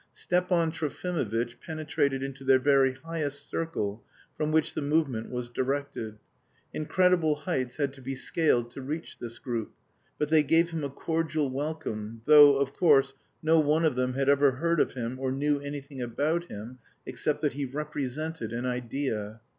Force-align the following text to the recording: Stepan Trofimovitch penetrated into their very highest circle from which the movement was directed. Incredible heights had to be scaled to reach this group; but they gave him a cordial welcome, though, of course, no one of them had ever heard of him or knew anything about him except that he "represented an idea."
Stepan 0.15 0.71
Trofimovitch 0.71 1.59
penetrated 1.59 2.23
into 2.23 2.43
their 2.43 2.57
very 2.57 2.93
highest 2.93 3.47
circle 3.47 4.03
from 4.35 4.51
which 4.51 4.73
the 4.73 4.81
movement 4.81 5.29
was 5.29 5.47
directed. 5.47 6.17
Incredible 6.73 7.35
heights 7.35 7.75
had 7.77 7.93
to 7.93 8.01
be 8.01 8.15
scaled 8.15 8.71
to 8.71 8.81
reach 8.81 9.19
this 9.19 9.37
group; 9.37 9.73
but 10.17 10.29
they 10.29 10.41
gave 10.41 10.71
him 10.71 10.83
a 10.83 10.89
cordial 10.89 11.51
welcome, 11.51 12.23
though, 12.25 12.55
of 12.57 12.73
course, 12.73 13.13
no 13.43 13.59
one 13.59 13.85
of 13.85 13.95
them 13.95 14.15
had 14.15 14.27
ever 14.27 14.53
heard 14.53 14.79
of 14.79 14.93
him 14.93 15.19
or 15.19 15.31
knew 15.31 15.59
anything 15.59 16.01
about 16.01 16.45
him 16.45 16.79
except 17.05 17.41
that 17.41 17.53
he 17.53 17.65
"represented 17.65 18.53
an 18.53 18.65
idea." 18.65 19.39